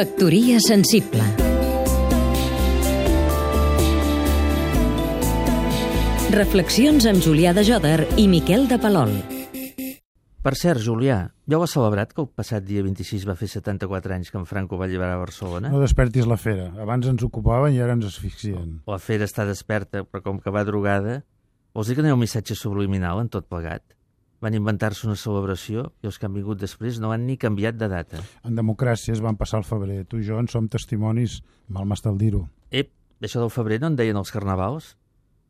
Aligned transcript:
Factoria 0.00 0.56
sensible 0.64 1.20
Reflexions 6.32 7.04
amb 7.10 7.20
Julià 7.20 7.52
de 7.52 7.60
Joder 7.68 8.06
i 8.16 8.24
Miquel 8.32 8.64
de 8.70 8.78
Palol. 8.80 9.12
Per 10.40 10.54
cert, 10.56 10.80
Julià, 10.80 11.18
ja 11.44 11.60
ho 11.60 11.66
has 11.66 11.76
celebrat 11.76 12.16
que 12.16 12.24
el 12.24 12.30
passat 12.32 12.64
dia 12.64 12.86
26 12.86 13.28
va 13.28 13.36
fer 13.36 13.50
74 13.52 14.16
anys 14.16 14.32
que 14.32 14.40
en 14.40 14.48
Franco 14.48 14.80
va 14.80 14.88
alliberar 14.88 15.20
Barcelona? 15.20 15.68
No 15.68 15.84
despertis 15.84 16.24
la 16.24 16.40
fera. 16.40 16.70
Abans 16.80 17.12
ens 17.12 17.28
ocupaven 17.28 17.76
i 17.76 17.84
ara 17.84 17.98
ens 17.98 18.08
asfixien. 18.08 18.78
La 18.88 19.02
fera 19.04 19.28
està 19.28 19.44
desperta, 19.44 20.06
però 20.08 20.24
com 20.30 20.40
que 20.40 20.48
va 20.54 20.64
drogada... 20.64 21.20
Vols 21.76 21.92
dir 21.92 22.00
que 22.00 22.02
no 22.02 22.08
hi 22.08 22.16
ha 22.16 22.22
un 22.22 22.24
missatge 22.24 22.56
subliminal 22.56 23.20
en 23.20 23.28
tot 23.28 23.52
plegat? 23.52 23.84
Van 24.40 24.54
inventar-se 24.56 25.04
una 25.04 25.18
celebració 25.20 25.90
i 26.00 26.08
els 26.08 26.16
que 26.16 26.24
han 26.24 26.32
vingut 26.32 26.60
després 26.60 26.96
no 27.00 27.10
han 27.12 27.26
ni 27.28 27.36
canviat 27.36 27.76
de 27.76 27.90
data. 27.92 28.22
En 28.48 28.56
democràcia 28.56 29.12
es 29.12 29.20
van 29.20 29.36
passar 29.36 29.60
al 29.60 29.68
febrer. 29.68 30.06
Tu 30.08 30.22
i 30.22 30.24
jo 30.24 30.38
en 30.40 30.48
som 30.48 30.68
testimonis, 30.72 31.42
mal 31.68 31.84
m'està 31.88 32.08
el 32.08 32.16
dir-ho. 32.22 32.46
Ep, 32.72 32.88
d'això 33.20 33.44
del 33.44 33.52
febrer 33.52 33.82
no 33.82 33.92
en 33.92 34.00
deien 34.00 34.16
els 34.16 34.32
carnavals? 34.32 34.94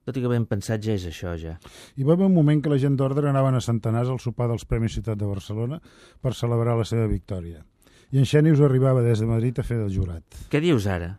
Tot 0.09 0.17
i 0.19 0.25
que 0.25 0.33
ben 0.33 0.47
pensat 0.49 0.83
ja 0.83 0.97
és 0.99 1.07
això, 1.07 1.37
ja. 1.39 1.55
Hi 1.95 2.07
va 2.09 2.17
haver 2.17 2.27
un 2.27 2.35
moment 2.35 2.63
que 2.65 2.73
la 2.73 2.81
gent 2.83 2.97
d'ordre 2.99 3.31
anaven 3.31 3.55
a 3.55 3.63
centenars 3.63 4.11
al 4.11 4.19
sopar 4.19 4.49
dels 4.51 4.67
Premis 4.67 4.97
Ciutat 4.99 5.21
de 5.21 5.29
Barcelona 5.29 5.79
per 6.21 6.35
celebrar 6.35 6.75
la 6.79 6.89
seva 6.89 7.07
victòria. 7.07 7.63
I 8.11 8.19
en 8.19 8.27
Xènius 8.27 8.63
arribava 8.67 9.05
des 9.07 9.23
de 9.23 9.29
Madrid 9.31 9.61
a 9.61 9.67
fer 9.67 9.79
del 9.79 9.93
jurat. 9.95 10.25
Què 10.51 10.59
dius 10.65 10.89
ara? 10.91 11.13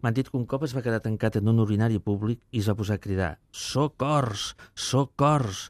M'han 0.00 0.14
dit 0.16 0.30
que 0.30 0.38
un 0.38 0.46
cop 0.48 0.62
es 0.64 0.72
va 0.72 0.80
quedar 0.80 1.02
tancat 1.04 1.36
en 1.40 1.50
un 1.50 1.58
urinari 1.60 1.98
públic 1.98 2.40
i 2.54 2.62
es 2.62 2.70
va 2.70 2.78
posar 2.78 2.96
a 2.96 3.02
cridar 3.02 3.32
«Socors! 3.50 4.54
Socors!» 4.72 5.66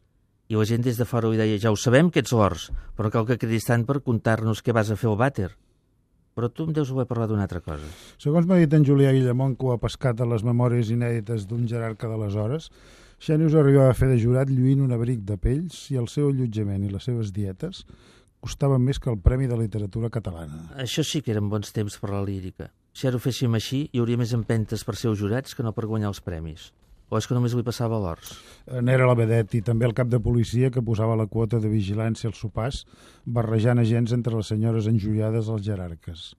I 0.48 0.56
la 0.56 0.64
gent 0.64 0.80
des 0.84 0.96
de 0.96 1.04
fora 1.04 1.28
li 1.28 1.36
deia 1.36 1.58
«Ja 1.60 1.72
ho 1.72 1.76
sabem 1.76 2.08
que 2.08 2.22
ets 2.24 2.32
l'Ors, 2.32 2.70
però 2.96 3.10
cal 3.12 3.26
que 3.28 3.36
cridis 3.36 3.66
tant 3.68 3.82
per 3.84 4.00
contar-nos 4.00 4.62
què 4.64 4.72
vas 4.72 4.88
a 4.88 4.96
fer 4.96 5.10
al 5.10 5.18
vàter». 5.20 5.50
Però 6.38 6.48
tu 6.48 6.68
em 6.68 6.72
deus 6.72 6.92
voler 6.94 7.08
parlar 7.10 7.26
d'una 7.28 7.44
altra 7.44 7.60
cosa. 7.60 7.84
Segons 8.22 8.46
m'ha 8.46 8.60
dit 8.60 8.72
en 8.72 8.86
Julià 8.86 9.10
Guillamont, 9.12 9.56
que 9.58 9.66
ho 9.66 9.74
ha 9.74 9.82
pescat 9.82 10.20
a 10.22 10.28
les 10.30 10.44
memòries 10.46 10.92
inèdites 10.94 11.48
d'un 11.50 11.66
jerarca 11.68 12.08
de 12.08 12.16
les 12.20 12.38
hores, 12.38 12.70
Xènius 13.18 13.56
arribava 13.58 13.90
a 13.90 13.98
fer 13.98 14.06
de 14.12 14.20
jurat 14.22 14.48
lluint 14.48 14.84
un 14.84 14.94
abric 14.94 15.24
de 15.26 15.34
pells 15.42 15.88
i 15.90 15.98
el 15.98 16.06
seu 16.08 16.30
allotjament 16.30 16.84
i 16.86 16.92
les 16.92 17.08
seves 17.10 17.32
dietes 17.34 17.82
costaven 18.40 18.84
més 18.86 19.00
que 19.02 19.10
el 19.10 19.18
Premi 19.18 19.48
de 19.50 19.58
Literatura 19.58 20.08
Catalana. 20.14 20.68
Això 20.78 21.02
sí 21.02 21.20
que 21.20 21.34
eren 21.34 21.48
bons 21.50 21.74
temps 21.74 21.98
per 21.98 22.12
la 22.14 22.22
lírica. 22.22 22.70
Si 22.94 23.08
ara 23.10 23.18
ho 23.18 23.22
féssim 23.22 23.54
així, 23.58 23.88
hi 23.92 24.00
hauria 24.00 24.20
més 24.20 24.32
empentes 24.36 24.86
per 24.86 24.94
ser 24.96 25.10
jurats 25.18 25.58
que 25.58 25.66
no 25.66 25.74
per 25.74 25.88
guanyar 25.90 26.12
els 26.12 26.22
premis. 26.22 26.70
O 27.08 27.16
és 27.16 27.26
que 27.26 27.36
només 27.36 27.54
li 27.56 27.64
passava 27.64 27.96
a 27.96 28.02
l'Ors? 28.02 28.34
N'era 28.84 29.06
la 29.08 29.16
vedet 29.16 29.54
i 29.56 29.62
també 29.64 29.86
el 29.88 29.96
cap 29.96 30.10
de 30.12 30.20
policia 30.20 30.68
que 30.70 30.84
posava 30.84 31.16
la 31.16 31.26
quota 31.26 31.60
de 31.62 31.70
vigilància 31.72 32.28
als 32.28 32.42
sopars, 32.42 32.82
barrejant 33.24 33.80
agents 33.80 34.12
entre 34.12 34.36
les 34.36 34.50
senyores 34.52 34.90
enjoiades 34.90 35.48
als 35.48 35.64
jerarques. 35.64 36.34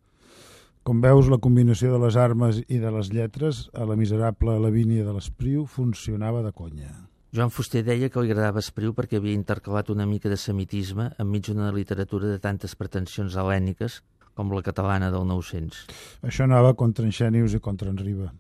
Com 0.86 1.02
veus, 1.02 1.28
la 1.30 1.42
combinació 1.42 1.92
de 1.94 2.00
les 2.02 2.16
armes 2.18 2.62
i 2.68 2.78
de 2.82 2.92
les 2.94 3.10
lletres 3.14 3.66
a 3.74 3.86
la 3.86 3.98
miserable 4.00 4.56
Lavínia 4.62 5.04
de 5.06 5.16
l'Espriu 5.16 5.66
funcionava 5.66 6.42
de 6.46 6.54
conya. 6.56 6.94
Joan 7.36 7.52
Fuster 7.54 7.84
deia 7.86 8.10
que 8.10 8.22
li 8.24 8.32
agradava 8.32 8.62
Espriu 8.64 8.96
perquè 8.98 9.20
havia 9.20 9.38
intercalat 9.38 9.92
una 9.94 10.08
mica 10.10 10.32
de 10.32 10.38
semitisme 10.38 11.12
enmig 11.22 11.50
d'una 11.50 11.70
literatura 11.76 12.30
de 12.30 12.40
tantes 12.42 12.74
pretensions 12.78 13.38
helèniques 13.38 14.00
com 14.34 14.54
la 14.56 14.64
catalana 14.66 15.12
del 15.14 15.28
900. 15.30 15.84
Això 16.26 16.48
anava 16.48 16.74
contra 16.74 17.06
en 17.06 17.14
Xènius 17.14 17.54
i 17.54 17.62
contra 17.62 17.92
en 17.94 18.02
Riba. 18.02 18.32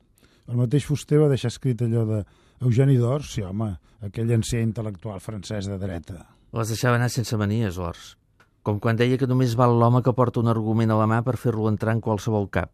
El 0.50 0.58
mateix 0.58 0.86
Fuster 0.90 1.20
va 1.22 1.30
deixar 1.30 1.52
escrit 1.54 1.82
allò 1.86 2.04
de 2.10 2.24
Eugeni 2.66 2.96
d'Ors, 2.98 3.36
sí 3.36 3.44
home, 3.46 3.70
aquell 4.02 4.32
ancià 4.34 4.64
intel·lectual 4.66 5.22
francès 5.22 5.68
de 5.70 5.78
dreta. 5.78 6.24
Les 6.58 6.72
deixava 6.74 6.98
anar 6.98 7.12
sense 7.14 7.38
manies, 7.38 7.78
Ors. 7.78 8.16
Com 8.66 8.80
quan 8.82 8.98
deia 8.98 9.20
que 9.22 9.30
només 9.30 9.54
val 9.60 9.76
l'home 9.78 10.02
que 10.02 10.14
porta 10.18 10.42
un 10.42 10.50
argument 10.50 10.90
a 10.90 10.98
la 10.98 11.06
mà 11.08 11.22
per 11.26 11.38
fer-lo 11.38 11.70
entrar 11.70 11.94
en 11.94 12.02
qualsevol 12.02 12.50
cap. 12.50 12.74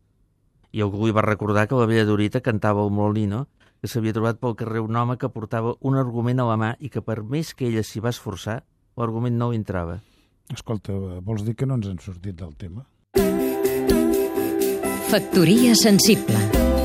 I 0.71 0.81
algú 0.85 1.03
li 1.03 1.15
va 1.15 1.25
recordar 1.25 1.67
que 1.67 1.75
la 1.75 1.87
vella 1.89 2.07
Dorita 2.07 2.39
cantava 2.41 2.83
al 2.83 2.95
Molino 2.95 3.45
que 3.81 3.91
s'havia 3.91 4.15
trobat 4.15 4.39
pel 4.39 4.55
carrer 4.55 4.81
un 4.81 4.95
home 4.95 5.19
que 5.19 5.29
portava 5.29 5.75
un 5.83 5.99
argument 5.99 6.39
a 6.39 6.47
la 6.47 6.55
mà 6.57 6.71
i 6.79 6.89
que 6.89 7.03
per 7.03 7.19
més 7.21 7.51
que 7.53 7.67
ella 7.67 7.83
s'hi 7.83 7.99
va 7.99 8.15
esforçar, 8.15 8.61
l'argument 8.95 9.35
no 9.35 9.51
entrava. 9.53 9.99
Escolta, 10.53 10.95
vols 11.21 11.43
dir 11.43 11.57
que 11.59 11.67
no 11.67 11.75
ens 11.75 11.91
hem 11.91 11.99
sortit 11.99 12.39
del 12.39 12.55
tema? 12.55 12.87
Factoria 15.11 15.75
sensible 15.75 16.84